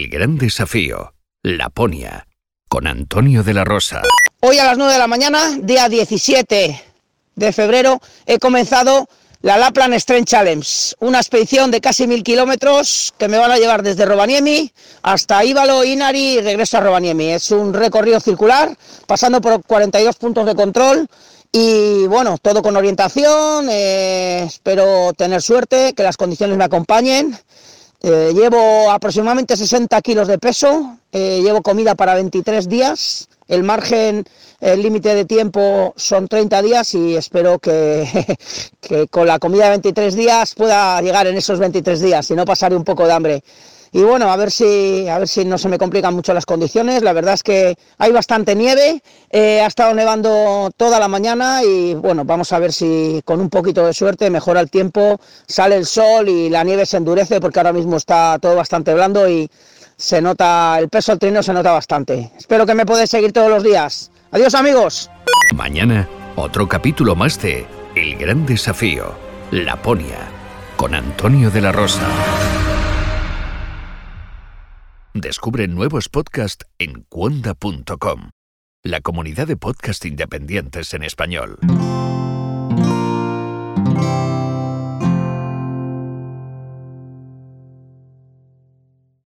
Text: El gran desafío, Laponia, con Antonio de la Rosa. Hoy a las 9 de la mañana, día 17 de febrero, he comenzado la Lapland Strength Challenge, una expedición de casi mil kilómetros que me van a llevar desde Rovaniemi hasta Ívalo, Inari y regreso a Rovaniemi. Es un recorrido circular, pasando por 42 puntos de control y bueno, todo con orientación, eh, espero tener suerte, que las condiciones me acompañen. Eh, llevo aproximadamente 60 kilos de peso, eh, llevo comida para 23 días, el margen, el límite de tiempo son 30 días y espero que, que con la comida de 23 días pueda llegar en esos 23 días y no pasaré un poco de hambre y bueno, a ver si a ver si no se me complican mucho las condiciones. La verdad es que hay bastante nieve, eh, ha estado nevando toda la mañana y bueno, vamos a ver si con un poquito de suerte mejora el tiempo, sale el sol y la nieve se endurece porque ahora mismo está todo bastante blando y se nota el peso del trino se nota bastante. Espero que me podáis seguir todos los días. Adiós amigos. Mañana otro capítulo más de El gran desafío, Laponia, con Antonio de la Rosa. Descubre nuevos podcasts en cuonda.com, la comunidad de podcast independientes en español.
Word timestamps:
El 0.00 0.08
gran 0.08 0.38
desafío, 0.38 1.12
Laponia, 1.42 2.26
con 2.70 2.86
Antonio 2.86 3.42
de 3.42 3.52
la 3.52 3.64
Rosa. 3.64 4.00
Hoy 4.40 4.56
a 4.56 4.64
las 4.64 4.78
9 4.78 4.94
de 4.94 4.98
la 4.98 5.06
mañana, 5.06 5.58
día 5.60 5.90
17 5.90 6.82
de 7.36 7.52
febrero, 7.52 8.00
he 8.24 8.38
comenzado 8.38 9.10
la 9.42 9.58
Lapland 9.58 9.92
Strength 9.96 10.26
Challenge, 10.26 10.94
una 11.00 11.18
expedición 11.18 11.70
de 11.70 11.82
casi 11.82 12.06
mil 12.06 12.22
kilómetros 12.22 13.12
que 13.18 13.28
me 13.28 13.36
van 13.36 13.52
a 13.52 13.58
llevar 13.58 13.82
desde 13.82 14.06
Rovaniemi 14.06 14.72
hasta 15.02 15.44
Ívalo, 15.44 15.84
Inari 15.84 16.38
y 16.38 16.40
regreso 16.40 16.78
a 16.78 16.80
Rovaniemi. 16.80 17.32
Es 17.32 17.50
un 17.50 17.74
recorrido 17.74 18.20
circular, 18.20 18.74
pasando 19.06 19.42
por 19.42 19.62
42 19.62 20.16
puntos 20.16 20.46
de 20.46 20.54
control 20.54 21.08
y 21.52 22.06
bueno, 22.06 22.38
todo 22.40 22.62
con 22.62 22.74
orientación, 22.74 23.68
eh, 23.68 24.44
espero 24.46 25.12
tener 25.12 25.42
suerte, 25.42 25.92
que 25.92 26.04
las 26.04 26.16
condiciones 26.16 26.56
me 26.56 26.64
acompañen. 26.64 27.38
Eh, 28.02 28.32
llevo 28.34 28.90
aproximadamente 28.90 29.56
60 29.56 30.00
kilos 30.00 30.26
de 30.26 30.38
peso, 30.38 30.98
eh, 31.12 31.40
llevo 31.42 31.62
comida 31.62 31.94
para 31.94 32.14
23 32.14 32.68
días, 32.68 33.28
el 33.48 33.62
margen, 33.62 34.24
el 34.60 34.82
límite 34.82 35.14
de 35.14 35.24
tiempo 35.24 35.92
son 35.96 36.28
30 36.28 36.62
días 36.62 36.94
y 36.94 37.16
espero 37.16 37.58
que, 37.58 38.06
que 38.80 39.08
con 39.08 39.26
la 39.26 39.38
comida 39.38 39.64
de 39.64 39.70
23 39.70 40.14
días 40.14 40.54
pueda 40.54 41.00
llegar 41.02 41.26
en 41.26 41.36
esos 41.36 41.58
23 41.58 42.00
días 42.00 42.30
y 42.30 42.34
no 42.34 42.44
pasaré 42.44 42.76
un 42.76 42.84
poco 42.84 43.06
de 43.06 43.12
hambre 43.12 43.42
y 43.92 44.02
bueno, 44.02 44.30
a 44.30 44.36
ver 44.36 44.52
si 44.52 45.08
a 45.08 45.18
ver 45.18 45.26
si 45.26 45.44
no 45.44 45.58
se 45.58 45.68
me 45.68 45.78
complican 45.78 46.14
mucho 46.14 46.32
las 46.32 46.46
condiciones. 46.46 47.02
La 47.02 47.12
verdad 47.12 47.34
es 47.34 47.42
que 47.42 47.76
hay 47.98 48.12
bastante 48.12 48.54
nieve, 48.54 49.02
eh, 49.30 49.60
ha 49.60 49.66
estado 49.66 49.94
nevando 49.94 50.70
toda 50.76 51.00
la 51.00 51.08
mañana 51.08 51.64
y 51.64 51.94
bueno, 51.94 52.24
vamos 52.24 52.52
a 52.52 52.60
ver 52.60 52.72
si 52.72 53.20
con 53.24 53.40
un 53.40 53.50
poquito 53.50 53.84
de 53.84 53.92
suerte 53.92 54.30
mejora 54.30 54.60
el 54.60 54.70
tiempo, 54.70 55.20
sale 55.46 55.74
el 55.76 55.86
sol 55.86 56.28
y 56.28 56.48
la 56.50 56.62
nieve 56.62 56.86
se 56.86 56.98
endurece 56.98 57.40
porque 57.40 57.58
ahora 57.58 57.72
mismo 57.72 57.96
está 57.96 58.38
todo 58.40 58.54
bastante 58.54 58.94
blando 58.94 59.28
y 59.28 59.50
se 60.00 60.22
nota 60.22 60.78
el 60.78 60.88
peso 60.88 61.12
del 61.12 61.18
trino 61.18 61.42
se 61.42 61.52
nota 61.52 61.72
bastante. 61.72 62.32
Espero 62.36 62.64
que 62.64 62.74
me 62.74 62.86
podáis 62.86 63.10
seguir 63.10 63.32
todos 63.32 63.50
los 63.50 63.62
días. 63.62 64.10
Adiós 64.32 64.54
amigos. 64.54 65.10
Mañana 65.54 66.08
otro 66.36 66.66
capítulo 66.68 67.14
más 67.14 67.40
de 67.42 67.66
El 67.94 68.16
gran 68.16 68.46
desafío, 68.46 69.14
Laponia, 69.50 70.18
con 70.76 70.94
Antonio 70.94 71.50
de 71.50 71.60
la 71.60 71.72
Rosa. 71.72 72.06
Descubre 75.12 75.68
nuevos 75.68 76.08
podcasts 76.08 76.66
en 76.78 77.04
cuonda.com, 77.08 78.30
la 78.82 79.00
comunidad 79.00 79.48
de 79.48 79.56
podcast 79.56 80.06
independientes 80.06 80.94
en 80.94 81.02
español. 81.02 81.58